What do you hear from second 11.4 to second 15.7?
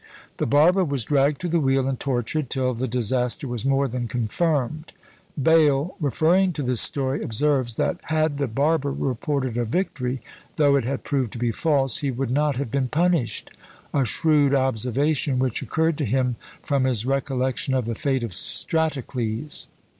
false, he would not have been punished; a shrewd observation, which